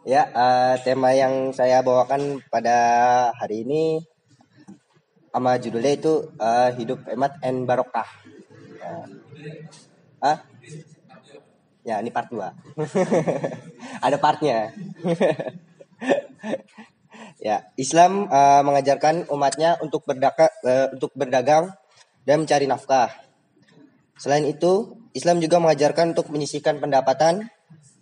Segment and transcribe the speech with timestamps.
[0.00, 2.76] Ya, uh, tema yang saya bawakan pada
[3.36, 4.00] hari ini
[5.28, 8.08] sama judulnya itu uh, hidup hemat and barokah.
[8.80, 8.96] Ya.
[10.24, 10.38] Ah?
[11.84, 12.40] Ya, ini part 2.
[14.08, 14.72] Ada partnya.
[17.46, 21.76] ya, Islam uh, mengajarkan umatnya untuk berdaka, uh, untuk berdagang
[22.24, 23.12] dan mencari nafkah.
[24.16, 27.52] Selain itu, Islam juga mengajarkan untuk menyisihkan pendapatan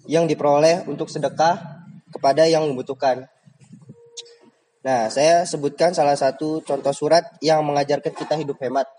[0.06, 1.77] yang diperoleh untuk sedekah
[2.18, 3.30] kepada yang membutuhkan.
[4.82, 8.90] Nah, saya sebutkan salah satu contoh surat yang mengajarkan kita hidup hemat.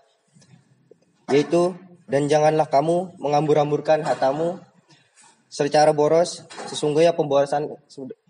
[1.28, 1.76] Yaitu,
[2.08, 4.58] dan janganlah kamu mengambur-amburkan hartamu
[5.46, 6.42] secara boros.
[6.66, 7.70] Sesungguhnya pemborosan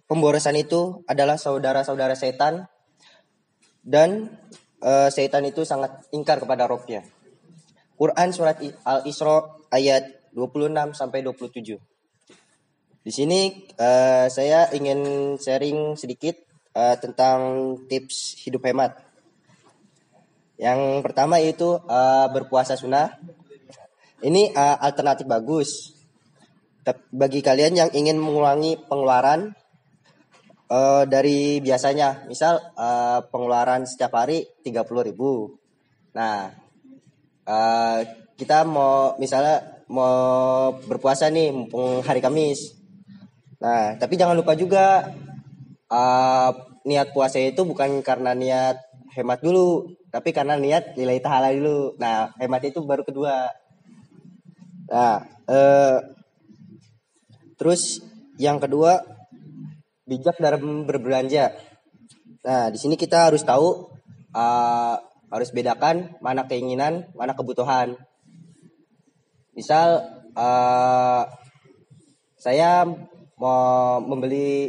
[0.05, 2.69] pemborosan itu adalah saudara-saudara setan
[3.81, 4.37] dan
[4.85, 7.07] e, setan itu sangat ingkar kepada rohnya.
[7.97, 11.90] Quran surat Al-Isra ayat 26 sampai 27.
[13.01, 13.49] Di sini
[13.81, 16.37] uh, saya ingin sharing sedikit
[16.77, 17.41] uh, tentang
[17.89, 18.93] tips hidup hemat.
[20.61, 23.17] Yang pertama yaitu uh, berpuasa sunnah.
[24.21, 25.97] Ini uh, alternatif bagus
[27.09, 29.57] bagi kalian yang ingin mengurangi pengeluaran
[30.69, 32.29] uh, dari biasanya.
[32.29, 35.17] Misal uh, pengeluaran setiap hari 30.000.
[36.21, 36.53] Nah,
[37.49, 37.99] uh,
[38.37, 42.80] kita mau misalnya mau berpuasa nih mumpung hari Kamis
[43.61, 45.13] Nah, tapi jangan lupa juga
[45.93, 46.51] uh,
[46.89, 48.81] niat puasa itu bukan karena niat
[49.13, 51.93] hemat dulu, tapi karena niat nilai tahala dulu.
[52.01, 53.53] Nah, hemat itu baru kedua.
[54.89, 55.99] Nah, uh,
[57.61, 58.01] terus
[58.41, 59.05] yang kedua
[60.09, 61.53] bijak dalam berbelanja.
[62.41, 63.93] Nah, di sini kita harus tahu
[64.33, 64.97] uh,
[65.31, 67.95] harus bedakan mana keinginan, mana kebutuhan.
[69.53, 70.01] Misal
[70.33, 71.29] uh,
[72.41, 72.89] saya
[73.41, 74.69] mau membeli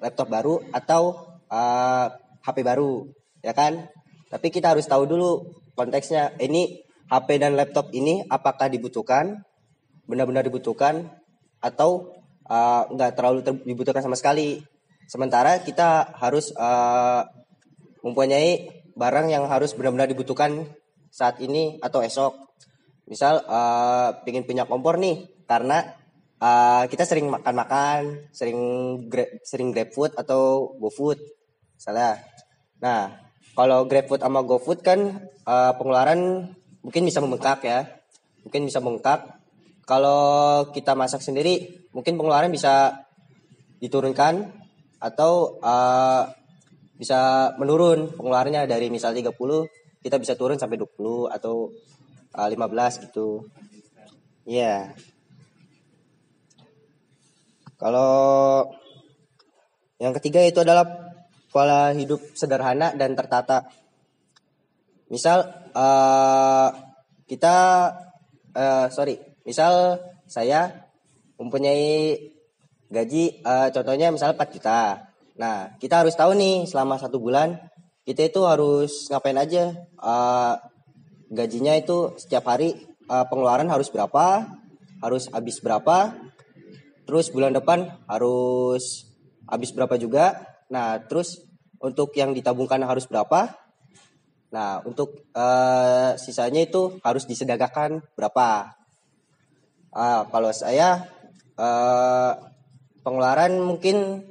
[0.00, 2.08] laptop baru atau uh,
[2.40, 3.04] HP baru,
[3.44, 3.92] ya kan?
[4.32, 5.44] Tapi kita harus tahu dulu
[5.76, 6.32] konteksnya.
[6.40, 6.80] Ini
[7.12, 9.44] HP dan laptop ini apakah dibutuhkan,
[10.08, 11.12] benar-benar dibutuhkan,
[11.60, 12.16] atau
[12.48, 14.64] uh, nggak terlalu dibutuhkan sama sekali.
[15.04, 17.28] Sementara kita harus uh,
[18.00, 20.64] mempunyai barang yang harus benar-benar dibutuhkan
[21.12, 22.32] saat ini atau esok.
[23.10, 25.99] Misal uh, pengen punya kompor nih, karena
[26.40, 28.58] uh, kita sering makan-makan, sering
[29.06, 31.20] gra sering GrabFood atau GoFood.
[31.76, 32.16] Salah.
[32.80, 33.12] Nah,
[33.52, 37.86] kalau GrabFood sama GoFood kan uh, pengeluaran mungkin bisa membengkak ya.
[38.42, 39.38] Mungkin bisa membengkak.
[39.84, 43.04] Kalau kita masak sendiri, mungkin pengeluaran bisa
[43.82, 44.48] diturunkan
[45.00, 46.28] atau uh,
[47.00, 49.32] bisa menurun pengeluarannya dari misal 30
[50.04, 51.72] kita bisa turun sampai 20 atau
[52.36, 53.48] uh, 15 gitu.
[54.48, 54.92] Iya.
[54.92, 55.19] Yeah.
[57.80, 58.68] Kalau
[59.96, 60.84] yang ketiga itu adalah
[61.48, 63.72] pola hidup sederhana dan tertata.
[65.08, 66.68] Misal uh,
[67.24, 67.56] kita
[68.52, 69.16] uh, sorry,
[69.48, 69.96] misal
[70.28, 70.86] saya
[71.40, 72.20] mempunyai
[72.92, 75.08] gaji uh, contohnya misal 4 juta.
[75.40, 77.56] Nah, kita harus tahu nih selama satu bulan
[78.04, 79.72] kita itu harus ngapain aja.
[79.96, 80.58] Uh,
[81.30, 82.74] gajinya itu setiap hari
[83.06, 84.50] uh, pengeluaran harus berapa,
[84.98, 86.12] harus habis berapa,
[87.10, 89.02] Terus bulan depan harus
[89.50, 90.46] habis berapa juga.
[90.70, 91.42] Nah, terus
[91.82, 93.50] untuk yang ditabungkan harus berapa?
[94.54, 98.78] Nah, untuk uh, sisanya itu harus disedekahkan berapa?
[99.90, 101.10] Uh, kalau saya
[101.58, 102.38] uh,
[103.02, 104.30] pengeluaran mungkin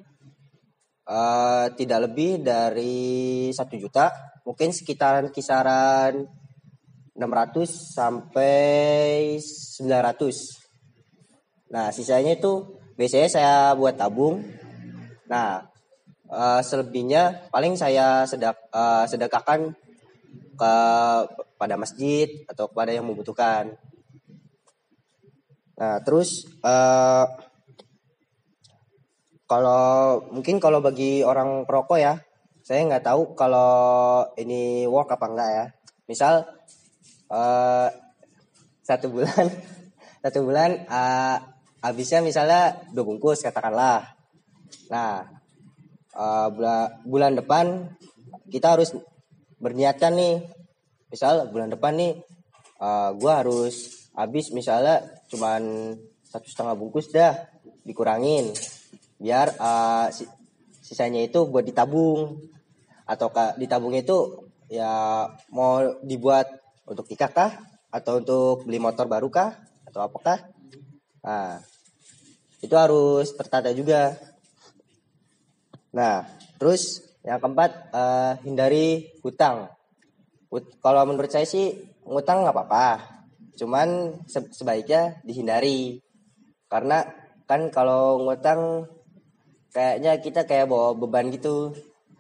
[1.04, 4.08] uh, tidak lebih dari satu juta,
[4.48, 6.32] mungkin sekitaran kisaran
[7.12, 10.59] 600 sampai 900.
[11.70, 12.66] Nah, sisanya itu
[12.98, 14.42] biasanya saya buat tabung.
[15.30, 15.70] Nah,
[16.26, 19.78] uh, selebihnya paling saya sedak uh, sedekahkan
[20.58, 20.74] ke
[21.62, 23.78] pada masjid atau kepada yang membutuhkan.
[25.78, 27.30] Nah, terus uh,
[29.46, 32.18] kalau mungkin kalau bagi orang perokok ya,
[32.66, 35.66] saya nggak tahu kalau ini work apa enggak ya.
[36.10, 36.50] Misal
[37.30, 37.88] uh,
[38.82, 39.46] satu bulan,
[40.26, 44.16] satu bulan uh, habisnya misalnya dua bungkus katakanlah.
[44.92, 45.28] Nah
[46.16, 46.50] uh,
[47.08, 47.88] bulan depan
[48.52, 48.96] kita harus
[49.60, 50.36] berniatkan nih.
[51.10, 52.14] Misal bulan depan nih
[52.80, 55.96] uh, gue harus habis misalnya cuman
[56.28, 57.50] satu setengah bungkus dah
[57.88, 58.54] dikurangin.
[59.18, 60.08] Biar uh,
[60.84, 62.40] sisanya itu buat ditabung.
[63.10, 66.46] Atau ditabung itu ya mau dibuat
[66.86, 67.52] untuk nikah kah?
[67.90, 69.58] Atau untuk beli motor baru kah?
[69.90, 70.38] Atau apakah
[71.30, 71.62] nah
[72.66, 74.18] itu harus tertata juga
[75.90, 76.22] Nah,
[76.62, 79.70] terus yang keempat uh, hindari hutang.
[80.54, 82.88] Ut kalau menurut saya sih ngutang nggak apa-apa,
[83.58, 86.02] cuman se sebaiknya dihindari
[86.70, 87.06] karena
[87.50, 88.86] kan kalau ngutang
[89.74, 91.74] kayaknya kita kayak bawa beban gitu.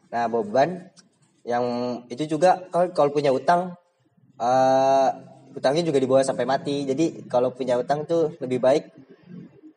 [0.09, 0.89] Nah beban
[1.45, 1.65] yang
[2.09, 3.73] itu juga kalau kalau punya utang
[4.41, 5.09] uh,
[5.55, 6.85] utangnya juga dibawa sampai mati.
[6.85, 8.83] Jadi kalau punya utang tuh lebih baik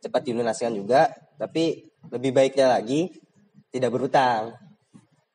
[0.03, 1.09] cepat dilunaskan juga,
[1.39, 3.13] tapi lebih baiknya lagi
[3.71, 4.59] tidak berutang.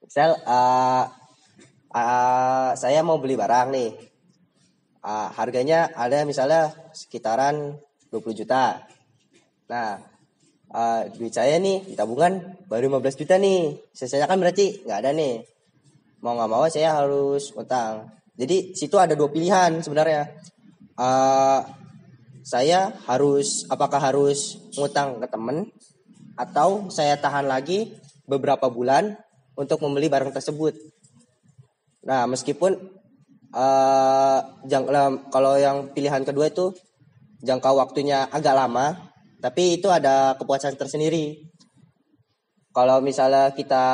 [0.04, 1.04] Misal uh,
[1.92, 3.92] uh, saya mau beli barang nih.
[5.07, 7.80] Uh, harganya ada misalnya sekitaran
[8.12, 8.84] 20 juta.
[9.72, 10.04] Nah,
[10.72, 13.80] uh, duit saya nih di tabungan baru 15 juta nih.
[13.95, 15.44] Sisanya kan berarti nggak ada nih.
[16.19, 18.12] Mau nggak mau saya harus utang.
[18.38, 20.30] Jadi situ ada dua pilihan sebenarnya.
[20.94, 21.66] Uh,
[22.45, 25.68] saya harus apakah harus ngutang ke temen
[26.38, 27.98] atau saya tahan lagi
[28.30, 29.18] beberapa bulan
[29.57, 30.78] untuk membeli barang tersebut.
[32.06, 32.78] Nah, meskipun
[33.51, 34.39] uh,
[34.69, 34.86] jang,
[35.34, 36.72] kalau yang pilihan kedua itu
[37.42, 39.12] jangka waktunya agak lama,
[39.42, 41.42] tapi itu ada kepuasan tersendiri.
[42.72, 43.86] Kalau misalnya kita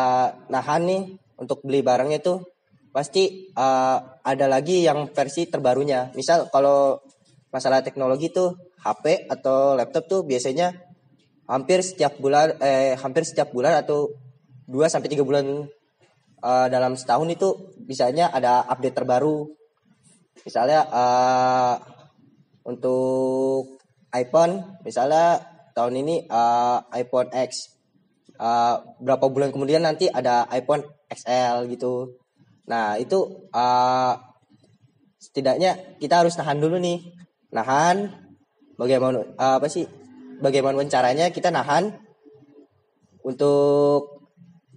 [0.52, 1.02] nahan nih
[1.40, 2.44] untuk beli barangnya itu
[2.94, 6.14] pasti uh, ada lagi yang versi terbarunya.
[6.14, 7.02] Misal kalau
[7.50, 8.54] masalah teknologi tuh
[8.86, 10.72] HP atau laptop tuh biasanya
[11.50, 14.14] hampir setiap bulan eh hampir setiap bulan atau
[14.70, 15.46] 2 sampai 3 bulan
[16.40, 17.50] uh, dalam setahun itu
[17.82, 19.50] bisanya ada update terbaru.
[20.46, 21.76] Misalnya uh,
[22.70, 23.82] untuk
[24.14, 25.42] iPhone misalnya
[25.74, 27.74] tahun ini uh, iPhone X
[28.38, 32.23] uh, berapa bulan kemudian nanti ada iPhone XL gitu.
[32.68, 34.14] Nah, itu uh,
[35.20, 37.12] setidaknya kita harus nahan dulu nih.
[37.52, 38.12] Nahan
[38.80, 39.88] bagaimana uh, apa sih?
[40.44, 41.96] Bagaimana caranya kita nahan
[43.24, 44.28] untuk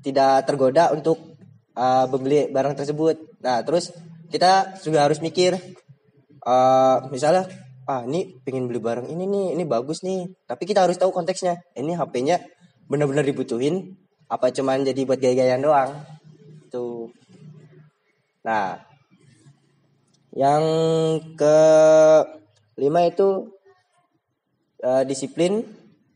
[0.06, 1.18] tidak tergoda untuk
[1.74, 3.42] uh, membeli barang tersebut.
[3.42, 3.90] Nah, terus
[4.30, 5.58] kita juga harus mikir,
[6.46, 7.46] uh, misalnya,
[7.86, 10.30] ah ini pengen beli barang ini nih, ini bagus nih.
[10.46, 11.58] Tapi kita harus tahu konteksnya.
[11.74, 12.42] Ini HP-nya
[12.86, 13.98] benar-benar dibutuhin,
[14.30, 15.90] apa cuman jadi buat gaya-gayaan doang.
[18.46, 18.78] Nah,
[20.30, 20.62] yang
[21.34, 21.58] ke
[22.78, 23.50] lima itu
[24.86, 25.66] uh, disiplin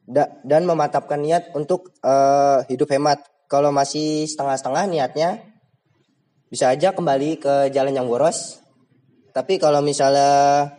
[0.07, 5.43] da dan mematapkan niat untuk uh, hidup hemat kalau masih setengah-setengah niatnya
[6.47, 8.63] bisa aja kembali ke jalan yang boros.
[9.35, 10.71] Tapi kalau misalnya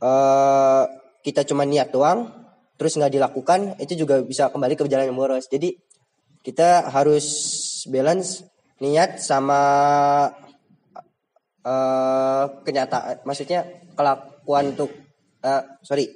[0.00, 0.84] uh,
[1.20, 2.32] kita cuma niat doang,
[2.80, 5.48] terus nggak dilakukan, itu juga bisa kembali ke jalan yang boros.
[5.52, 5.76] Jadi
[6.40, 7.24] kita harus
[7.88, 8.44] balance
[8.78, 9.60] niat sama
[11.66, 13.66] uh, kenyataan, maksudnya
[13.98, 14.94] kelakuan untuk
[15.42, 16.06] uh, sorry,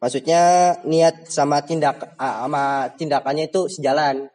[0.00, 4.32] maksudnya niat sama tindak uh, sama tindakannya itu sejalan.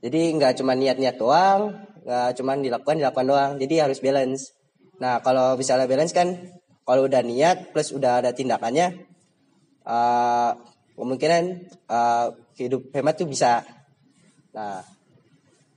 [0.00, 3.50] Jadi nggak cuma niat-niat doang, nggak cuma dilakukan dilakukan doang.
[3.60, 4.56] Jadi harus balance.
[4.96, 6.40] Nah kalau misalnya balance kan,
[6.88, 9.06] kalau udah niat plus udah ada tindakannya,
[9.84, 10.56] uh,
[10.96, 13.60] kemungkinan uh, hidup hemat tuh bisa.
[14.56, 14.80] Nah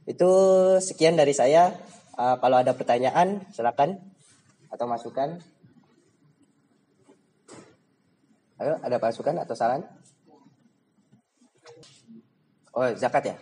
[0.09, 0.31] itu
[0.83, 1.75] sekian dari saya.
[2.13, 3.97] Uh, kalau ada pertanyaan silakan
[4.69, 5.41] atau masukan.
[8.61, 9.81] Ayo, ada masukan atau saran?
[12.73, 13.35] Oh, zakat ya?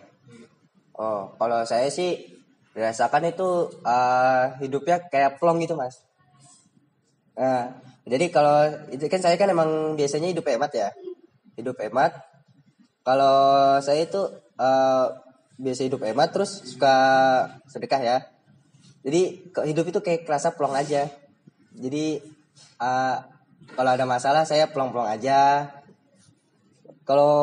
[0.96, 2.32] Oh, kalau saya sih
[2.72, 6.00] dirasakan itu uh, hidupnya kayak plong gitu mas.
[7.36, 10.88] Nah, jadi kalau itu kan saya kan emang biasanya hidup hemat ya,
[11.56, 12.12] hidup hemat.
[13.04, 14.20] Kalau saya itu
[14.60, 15.06] uh,
[15.60, 16.94] biasa hidup hemat terus suka
[17.68, 18.16] sedekah ya.
[19.02, 21.10] Jadi hidup itu kayak kerasa plong aja.
[21.74, 22.22] Jadi
[22.78, 23.16] uh,
[23.74, 25.72] kalau ada masalah saya plong-plong aja.
[27.02, 27.34] Kalau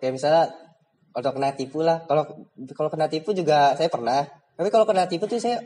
[0.00, 0.44] kayak misalnya
[1.10, 5.26] kalau kena tipu lah kalau kalau kena tipu juga saya pernah tapi kalau kena tipu
[5.26, 5.58] tuh saya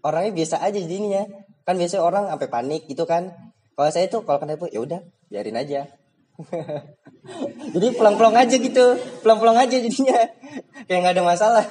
[0.00, 1.22] orangnya biasa aja jadinya
[1.68, 3.30] kan biasa orang sampai panik gitu kan
[3.76, 5.80] kalau saya tuh kalau kena tipu ya udah biarin aja
[7.74, 8.86] jadi pulang-pulang aja gitu.
[9.22, 10.20] Pulang-pulang aja jadinya.
[10.86, 11.66] Kayak nggak ada masalah.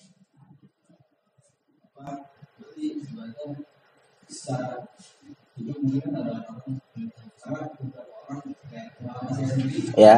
[10.00, 10.16] ya.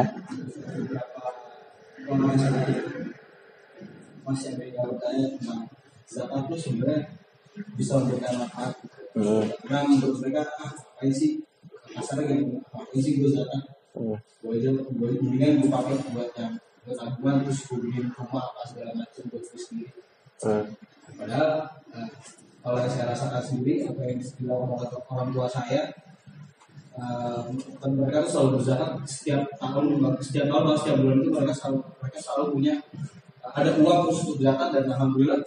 [4.24, 5.62] Masih ada yang bertanya tentang
[6.08, 7.00] zakat itu sebenarnya
[7.74, 8.74] bisa memberikan manfaat
[9.14, 9.46] hmm.
[9.66, 10.42] karena menurut mereka
[11.04, 11.32] apa sih
[11.92, 14.16] asalnya gitu apa sih gue zakat hmm.
[14.16, 16.56] gue aja gue mendingan gue pakai buat yang
[16.88, 19.92] buat tabungan terus gue bikin rumah apa segala macam buat gue sendiri
[20.48, 20.64] hmm.
[21.20, 21.48] padahal
[21.92, 22.08] nah,
[22.64, 25.92] kalau yang saya rasakan sendiri apa yang dilakukan orang tua saya
[26.96, 27.44] uh,
[27.84, 29.84] mereka tuh selalu berzakat setiap tahun
[30.24, 32.74] setiap tahun setiap bulan itu mereka selalu mereka selalu punya
[33.44, 35.40] uh, ada uang khusus untuk zakat dan alhamdulillah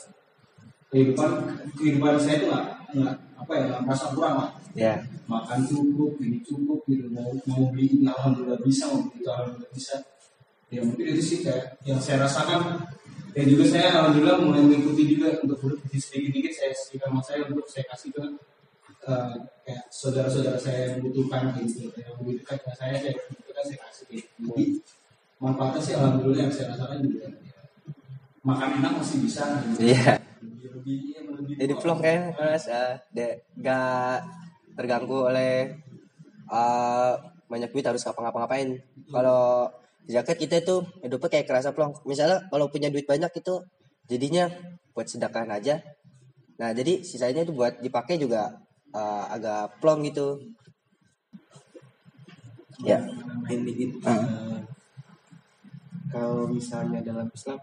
[0.94, 1.30] kehidupan
[1.74, 3.16] kehidupan saya itu nggak nggak
[3.48, 4.50] apa ya nggak merasa kurang lah.
[4.76, 4.94] Ya.
[5.32, 7.08] Makan cukup ini cukup gitu.
[7.16, 9.96] Mau mau beli ini alhamdulillah bisa mau beli itu alhamdulillah bisa.
[10.68, 12.84] Ya mungkin itu sih kayak yang saya rasakan.
[13.32, 17.68] Dan juga saya alhamdulillah mulai mengikuti juga untuk sedikit sedikit saya sedikit sama saya untuk
[17.72, 18.24] saya kasih ke
[19.08, 21.88] uh, kayak saudara-saudara saya yang membutuhkan gitu.
[21.96, 24.28] Yang lebih dekat dengan saya saya butuhkan saya kasih gitu.
[24.44, 24.66] jadi
[25.40, 27.32] manfaatnya sih alhamdulillah yang saya rasakan juga.
[27.32, 27.64] Ya,
[28.44, 29.80] makan enak masih bisa gitu.
[29.96, 30.20] iya.
[30.44, 31.27] Lebih lebih ya, lebih
[31.58, 34.26] jadi vlog kan mas uh, de, gak
[34.78, 35.74] terganggu oleh
[36.50, 37.18] uh,
[37.48, 38.78] banyak duit harus ngapa-ngapain.
[39.08, 39.72] Kalau
[40.08, 41.96] zakat kita itu hidupnya kayak kerasa plong.
[42.04, 43.64] Misalnya kalau punya duit banyak itu
[44.08, 44.52] jadinya
[44.92, 45.80] buat sedekah aja.
[46.60, 48.52] Nah jadi sisanya itu buat dipakai juga
[48.92, 50.40] uh, agak plong gitu.
[52.84, 53.02] Ya.
[53.48, 54.14] Dikit Ah.
[54.14, 54.60] Eh,
[56.12, 57.60] kalau misalnya dalam Islam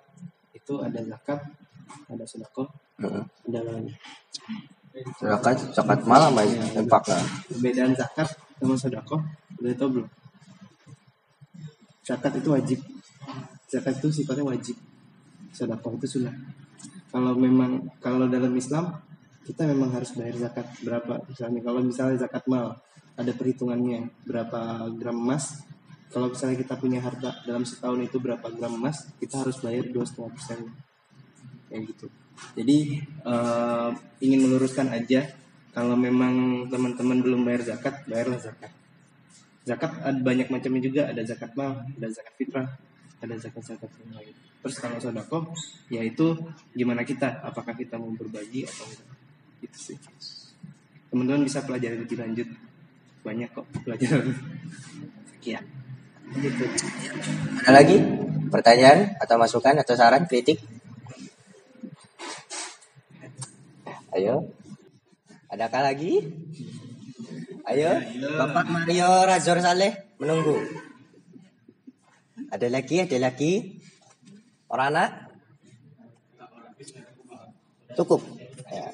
[0.52, 1.40] itu ada zakat
[2.09, 2.69] ada sedekah
[3.00, 3.90] Lain
[5.18, 7.18] zakat zakat malam aja infak lah
[7.50, 8.30] perbedaan zakat
[8.62, 9.20] sama sedekah
[9.58, 10.08] udah tau belum?
[12.04, 12.78] Zakat itu wajib.
[13.66, 14.76] Zakat itu sifatnya wajib.
[15.50, 16.36] Sedekah itu sunnah.
[17.10, 18.94] Kalau memang kalau dalam Islam
[19.42, 21.60] kita memang harus bayar zakat berapa misalnya.
[21.64, 22.78] Kalau misalnya zakat mal
[23.18, 25.64] ada perhitungannya berapa gram emas.
[26.14, 30.06] Kalau misalnya kita punya harta dalam setahun itu berapa gram emas kita harus bayar dua
[30.06, 30.60] setengah persen
[31.68, 32.06] kayak gitu.
[32.59, 33.90] Jadi eh,
[34.25, 35.26] ingin meluruskan aja
[35.75, 38.71] kalau memang teman-teman belum bayar zakat bayarlah zakat.
[39.64, 42.68] Zakat ada banyak macamnya juga ada zakat mal ada zakat fitrah
[43.25, 44.35] ada zakat zakat yang lain.
[44.64, 45.38] Terus kalau sodako
[45.92, 46.37] yaitu
[46.73, 47.40] gimana kita?
[47.44, 49.09] Apakah kita mau berbagi atau enggak?
[49.61, 49.97] Itu sih.
[51.12, 52.49] Teman-teman bisa pelajari lebih lanjut.
[53.25, 54.33] Banyak kok pelajaran.
[55.33, 55.64] Sekian.
[56.33, 56.64] Gitu.
[57.68, 57.97] Ada lagi
[58.49, 60.62] pertanyaan atau masukan atau saran kritik
[64.14, 64.54] ayo.
[65.50, 66.23] Adakah lagi?
[67.66, 67.90] Ayo.
[68.38, 70.54] Bapak Mario Razor Saleh menunggu.
[72.54, 73.83] Ada lagi ada lagi?
[74.71, 75.11] Orang anak?
[77.94, 78.23] Cukup.
[78.75, 78.90] Ya,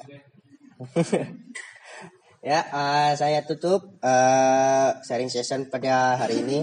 [2.49, 6.59] ya eh, saya tutup eh, sharing session pada hari ini.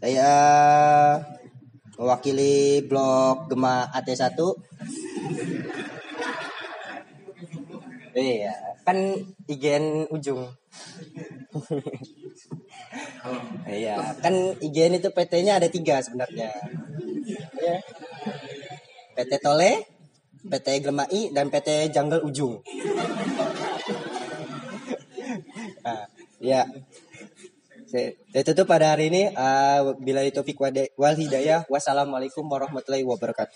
[0.00, 0.32] Saya
[1.96, 4.36] mewakili blog Gema AT1
[8.14, 8.54] Iya,
[8.84, 8.96] kan
[9.48, 10.52] IGN ujung.
[13.64, 16.52] Iya, kan IGN itu PT-nya ada tiga sebenarnya.
[17.56, 17.76] Iya.
[19.14, 19.72] PT Tole,
[20.44, 22.60] PT Gemai, dan PT Jungle Ujung.
[25.84, 26.04] Nah,
[26.42, 26.68] ya.
[27.94, 29.30] Saya tutup pada hari ini.
[29.30, 30.42] Uh, bila itu
[30.98, 31.62] wal hidayah.
[31.70, 33.54] Wassalamualaikum warahmatullahi wabarakatuh.